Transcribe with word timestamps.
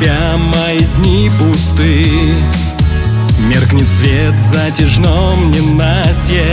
мои 0.00 0.80
дни 0.96 1.30
пусты. 1.38 2.06
Меркнет 3.38 3.88
свет 3.90 4.34
в 4.34 4.42
затяжном 4.42 5.52
ненастье 5.52 6.52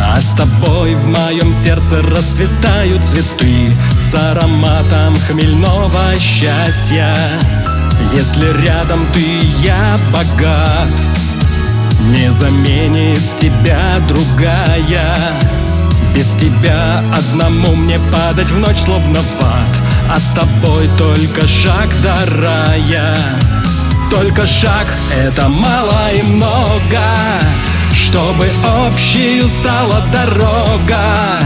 А 0.00 0.18
с 0.18 0.30
тобой 0.36 0.94
в 0.94 1.04
моем 1.04 1.52
сердце 1.52 2.00
расцветают 2.00 3.04
цветы 3.04 3.68
С 3.94 4.14
ароматом 4.14 5.16
хмельного 5.16 6.16
счастья. 6.16 7.14
Если 8.14 8.46
рядом 8.64 9.06
ты, 9.12 9.24
я 9.62 9.98
богат 10.12 10.88
Не 12.00 12.30
заменит 12.32 13.20
тебя 13.40 13.98
другая. 14.06 15.14
Без 16.14 16.30
тебя 16.40 17.04
одному 17.12 17.76
мне 17.76 17.98
падать 18.10 18.50
в 18.50 18.58
ночь 18.58 18.78
словно 18.78 19.20
в 19.20 19.42
ад 19.42 19.87
А 20.10 20.18
с 20.18 20.32
тобой 20.32 20.88
только 20.96 21.46
шаг 21.46 21.88
до 22.02 22.16
рая 22.40 23.16
только 24.10 24.46
шаг— 24.46 24.86
это 25.14 25.48
мало 25.48 26.10
и 26.12 26.22
много. 26.22 27.02
Чтобы 27.92 28.50
общей 28.86 29.46
стала 29.48 30.02
дорога. 30.10 31.40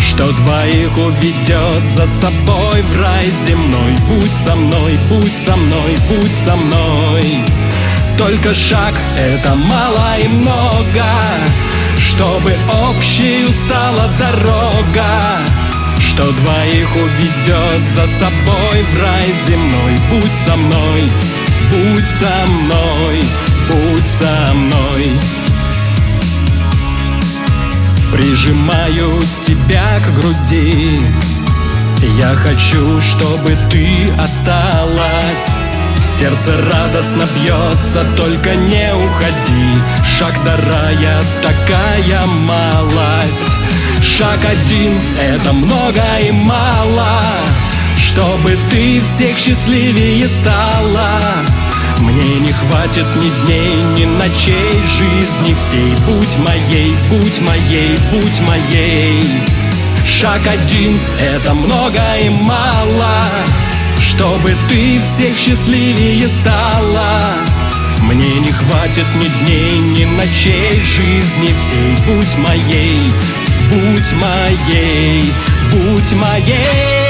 Что 0.00 0.30
двоих 0.32 0.96
уведет 0.96 1.82
за 1.82 2.06
собой 2.06 2.82
в 2.82 3.00
рай 3.00 3.24
земной. 3.46 3.92
Будь 4.08 4.32
со 4.32 4.54
мной, 4.54 4.98
будь 5.08 5.36
со 5.36 5.56
мной, 5.56 5.98
будь 6.08 6.34
со 6.34 6.54
мной. 6.54 7.24
Только 8.16 8.54
шаг— 8.54 8.94
это 9.18 9.56
мало 9.56 10.16
и 10.18 10.28
много. 10.28 11.04
Чтобы 11.98 12.56
общей 12.88 13.52
стала 13.52 14.08
дорога 14.20 15.43
что 16.14 16.30
двоих 16.30 16.88
уведет 16.94 17.82
за 17.88 18.06
собой 18.06 18.82
в 18.82 19.02
рай 19.02 19.24
земной. 19.48 19.98
Будь 20.10 20.32
со 20.46 20.54
мной, 20.54 21.10
Будь 21.72 22.06
со 22.06 22.46
мной, 22.46 23.24
будь 23.68 24.06
со 24.06 24.54
мной. 24.54 25.10
Прижимаю 28.12 29.20
тебя 29.44 29.98
к 29.98 30.14
груди. 30.14 31.00
Я 32.16 32.34
хочу, 32.34 33.00
чтобы 33.00 33.56
ты 33.70 34.12
осталась. 34.16 35.48
Сердце 36.00 36.54
радостно 36.70 37.24
бьется, 37.34 38.06
только 38.16 38.54
не 38.54 38.94
уходи. 38.94 39.82
Шаг 40.04 40.34
до 40.44 40.56
такая 41.42 42.22
малость 42.42 43.73
Шаг 44.02 44.38
один— 44.44 44.98
это 45.20 45.52
много 45.52 46.02
и 46.22 46.30
мало 46.30 47.22
Чтобы 47.96 48.56
ты 48.70 49.00
всех 49.02 49.38
счастливее 49.38 50.26
стала. 50.28 51.20
Мне 52.00 52.38
не 52.40 52.52
хватит 52.52 53.06
ни 53.16 53.46
дней, 53.46 53.74
ни 53.96 54.04
ночей 54.04 54.80
жизни 54.98 55.54
всей. 55.54 55.94
Будь 56.06 56.38
моей, 56.38 56.94
будь 57.10 57.40
моей, 57.40 57.98
будь 58.12 58.40
моей. 58.40 59.24
Шаг 60.06 60.42
один— 60.46 60.98
это 61.20 61.54
много 61.54 62.16
и 62.22 62.28
мало 62.28 63.24
Чтобы 63.98 64.56
ты 64.68 65.00
всех 65.02 65.36
счастливее 65.38 66.28
стала. 66.28 67.22
Мне 68.02 68.38
не 68.40 68.52
хватит 68.52 69.06
ни 69.16 69.44
дней, 69.44 69.78
ни 69.78 70.04
ночей 70.04 70.80
жизни 70.82 71.54
всей. 71.56 71.96
Будь 72.06 72.38
моей, 72.38 73.00
будь 73.70 74.12
моей, 74.12 75.32
будь 75.70 76.12
моей. 76.12 77.04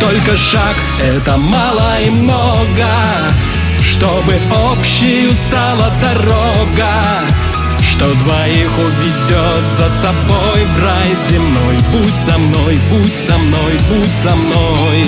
Только 0.00 0.36
шаг— 0.36 0.76
это 1.02 1.36
мало 1.36 2.00
и 2.00 2.10
много 2.10 2.88
Чтобы 3.82 4.34
общей 4.70 5.34
стала 5.34 5.90
дорога 6.00 7.02
Что 7.80 8.04
двоих 8.04 8.70
уведет 8.78 9.64
за 9.76 9.90
собой 9.90 10.64
в 10.64 10.84
рай 10.84 11.08
земной. 11.28 11.76
Будь 11.92 12.14
со 12.14 12.38
мной, 12.38 12.78
будь 12.90 13.14
со 13.14 13.36
мной, 13.36 13.72
будь 13.90 14.14
со 14.14 14.36
мной. 14.36 15.06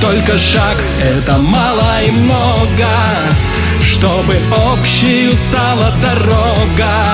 Только 0.00 0.38
шаг— 0.38 0.76
это 1.02 1.36
мало 1.36 2.02
и 2.02 2.10
много 2.10 2.88
Чтобы 3.98 4.36
общей 4.70 5.36
стала 5.36 5.92
дорога 6.00 7.04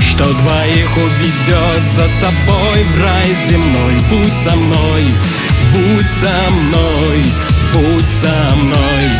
что 0.00 0.24
двоих 0.24 0.96
уведет 0.96 1.82
за 1.90 2.08
собой 2.08 2.84
в 2.84 3.02
рай 3.02 3.26
земной. 3.50 3.92
Будь 4.08 4.32
со 4.32 4.56
мной, 4.56 5.14
будь 5.74 6.10
со 6.10 6.50
мной, 6.52 7.22
будь 7.74 8.08
со 8.08 8.56
мной. 8.56 9.10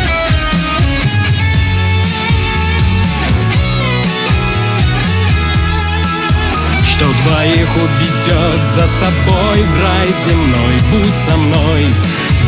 Что 6.89 7.05
двоих 7.05 7.69
уведет 7.77 8.67
за 8.67 8.89
собой 8.89 9.63
в 9.63 9.83
рай 9.83 10.07
земной. 10.25 10.81
Будь 10.93 11.15
со 11.15 11.37
мной, 11.37 11.95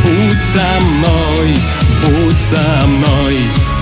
будь 0.04 0.40
со 0.40 0.80
мной, 0.80 1.54
будь 2.02 2.40
со 2.40 2.86
мной 2.86 3.77